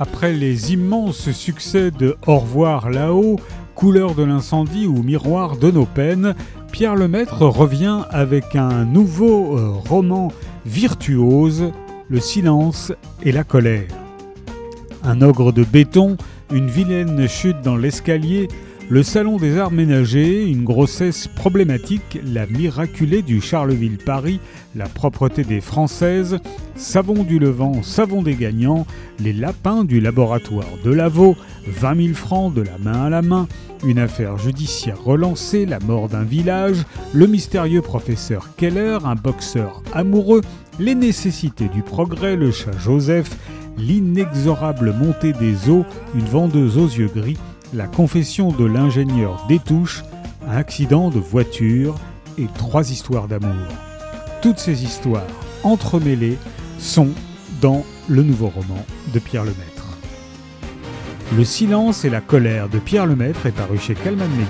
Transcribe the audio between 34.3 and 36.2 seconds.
judiciaire relancée, la mort